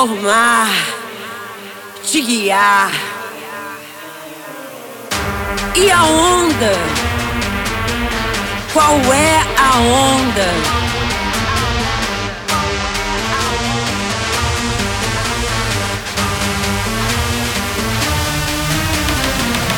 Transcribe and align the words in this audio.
Transformar, 0.00 0.70
te 2.02 2.22
guiar. 2.22 2.90
E 5.76 5.90
a 5.90 6.02
onda? 6.04 6.72
Qual 8.72 8.96
é 9.12 9.40
a 9.58 9.76
onda? 9.76 10.54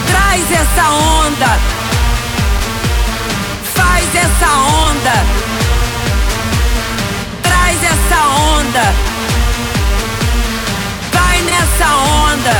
Traz 0.06 0.52
essa 0.52 0.90
onda. 0.90 1.58
Faz 3.74 4.14
essa 4.14 4.52
onda. 4.52 5.41
Onda. 11.86 12.56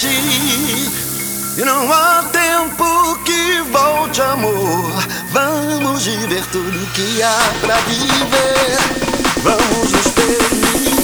E 0.00 1.64
não 1.64 1.92
há 1.92 2.22
tempo 2.30 3.18
que 3.24 3.60
volte, 3.72 4.22
amor. 4.22 4.92
Vamos 5.32 6.04
viver 6.04 6.44
tudo 6.52 6.92
que 6.92 7.20
há 7.20 7.36
pra 7.60 7.74
viver. 7.80 8.78
Vamos 9.42 9.90
nos 9.90 10.06
permitir. 10.12 10.97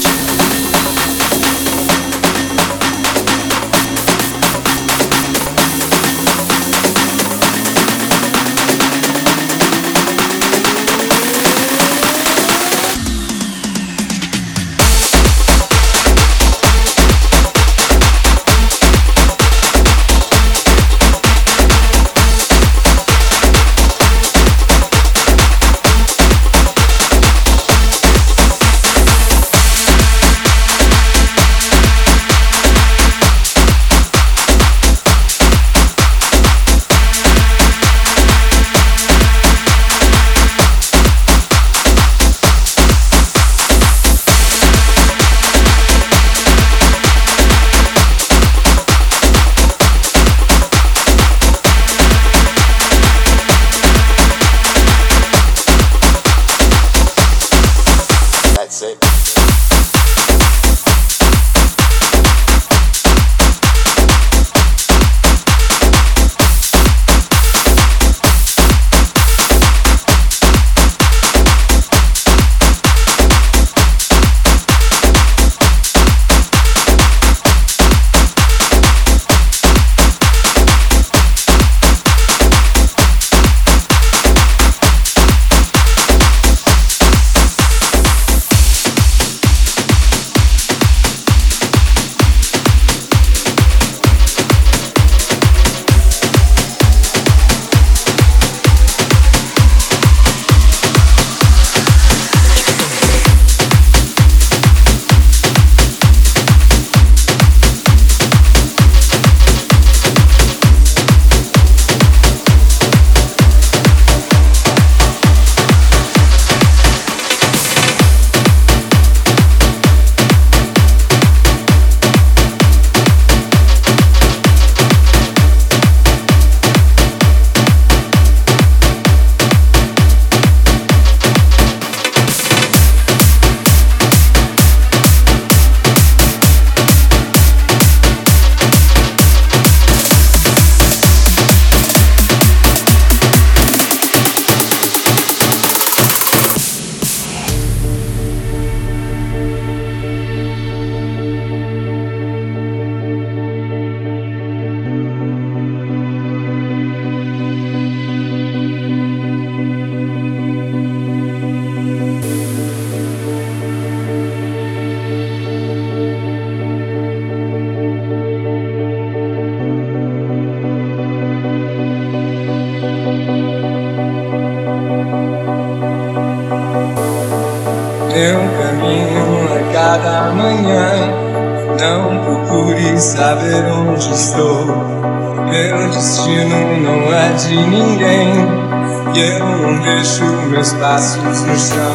understand. 191.55 191.94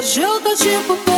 Hoje 0.00 0.22
eu 0.22 0.40
tô 0.40 0.56
tipo 0.56 1.09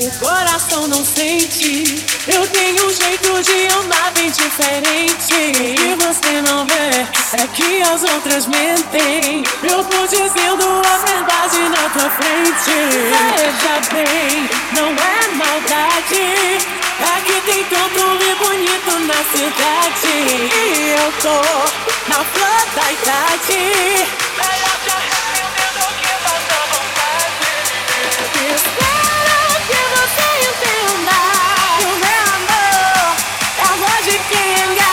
o 0.00 0.10
coração 0.18 0.88
não 0.88 1.04
sente. 1.04 2.04
Eu 2.26 2.46
tenho 2.48 2.86
um 2.86 2.90
jeito 2.90 3.42
de 3.42 3.66
andar 3.76 4.12
bem 4.12 4.30
diferente. 4.30 5.34
E 5.34 5.94
você 5.94 6.42
não 6.42 6.66
vê, 6.66 7.06
é 7.42 7.46
que 7.48 7.82
as 7.82 8.02
outras 8.02 8.46
mentem. 8.46 9.44
Eu 9.62 9.84
tô 9.84 10.06
dizendo 10.06 10.82
a 10.84 10.98
verdade 10.98 11.58
na 11.68 11.90
tua 11.90 12.10
frente. 12.10 12.74
Veja 13.36 13.94
bem, 13.94 14.48
não 14.74 14.88
é 14.88 15.28
maldade. 15.34 16.74
Que 17.24 17.40
tem 17.40 17.64
tanto 17.64 18.04
homem 18.04 18.34
bonito 18.36 18.98
na 19.06 19.14
cidade. 19.32 20.14
E 20.54 20.94
eu 20.98 21.12
tô 21.22 21.40
na 22.08 22.22
flor 22.22 22.66
da 22.74 22.92
idade. 22.92 24.23
Amor 34.32 34.83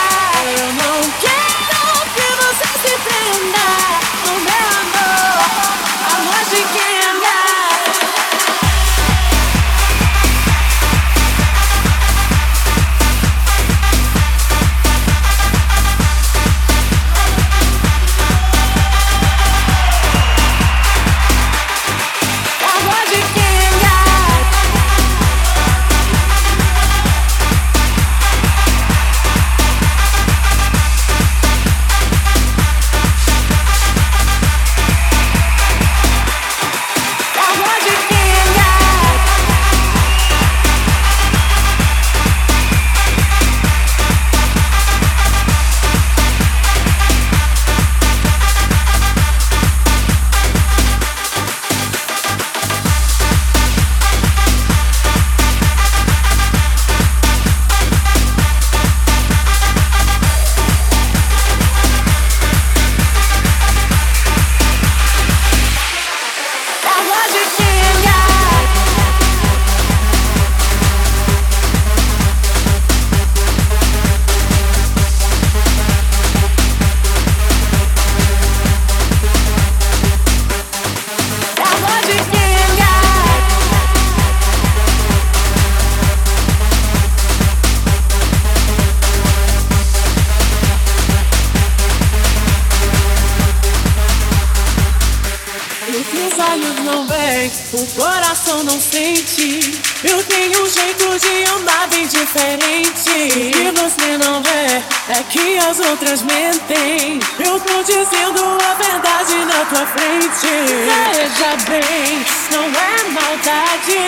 não 98.64 98.80
sente. 98.80 99.78
Eu 100.02 100.24
tenho 100.24 100.62
um 100.62 100.68
jeito 100.68 101.18
de 101.18 101.44
andar 101.52 101.86
bem 101.88 102.06
diferente. 102.06 103.10
E 103.10 103.70
você 103.76 104.16
não 104.16 104.42
vê, 104.42 104.82
é 105.12 105.22
que 105.28 105.58
as 105.58 105.78
outras 105.80 106.22
mentem. 106.22 107.20
Eu 107.38 107.60
tô 107.60 107.82
dizendo 107.82 108.58
a 108.58 108.74
verdade 108.74 109.34
na 109.44 109.64
tua 109.66 109.86
frente. 109.86 110.46
Veja 110.48 111.56
bem, 111.68 112.24
não 112.52 112.64
é 112.64 113.04
maldade. 113.10 113.98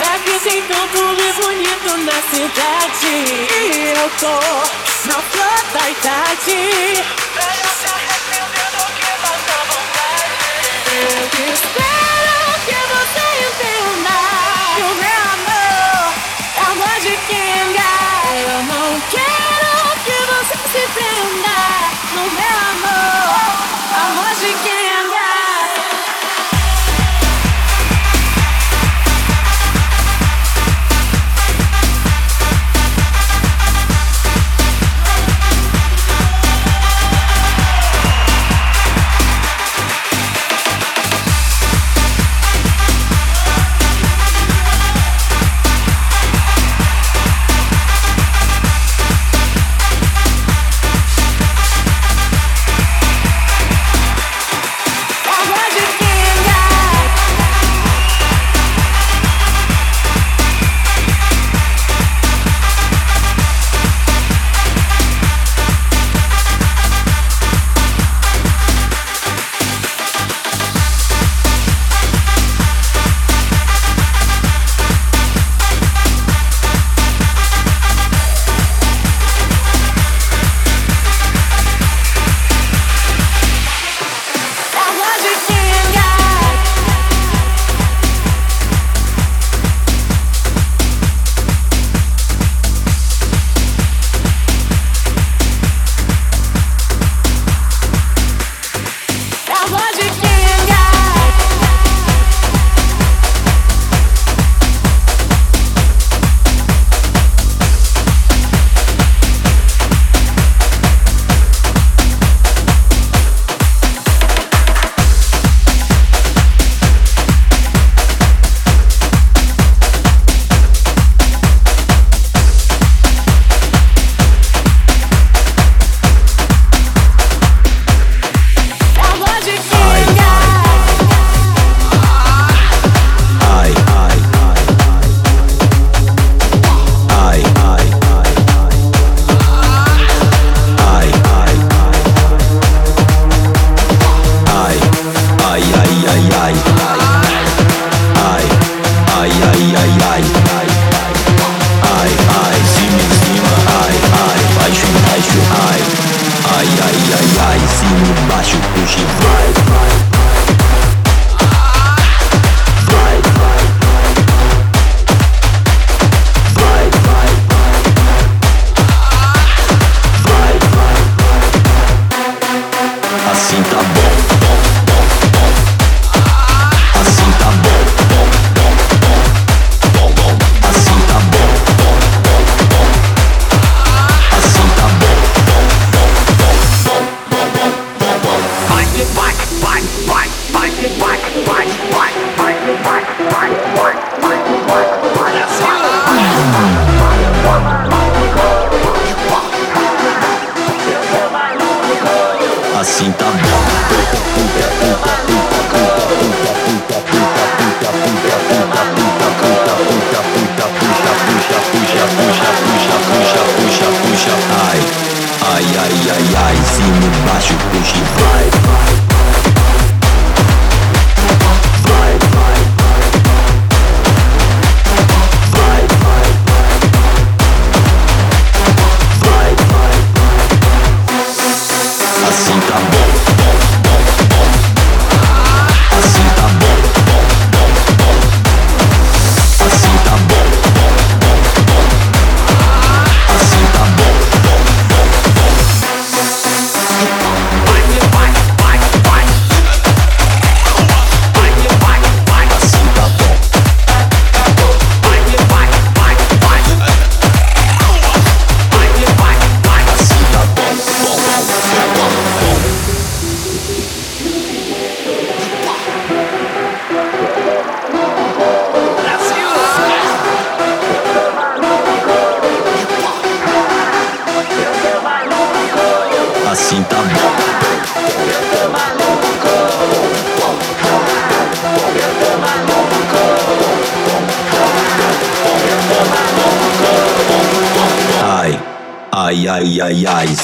É 0.00 0.18
que 0.24 0.38
tem 0.40 0.60
tanto 0.62 0.98
homem 1.04 1.32
bonito 1.34 1.96
na 1.98 2.18
cidade. 2.32 3.06
E 3.06 3.94
eu 3.96 4.10
tô 4.18 4.36
na 5.08 5.22
flor 5.22 5.62
da 5.72 5.90
idade. 5.90 7.04
Melhor 7.36 7.72
se 7.78 7.86
arrepender 7.86 8.68
do 8.72 8.84
que 8.98 9.10
passar 9.22 9.62
vontade. 9.70 10.34
Eu 11.38 11.54
espero 11.54 11.93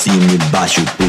See 0.01 0.19
me 0.19 0.39
baixa 0.51 0.81
you. 0.81 1.00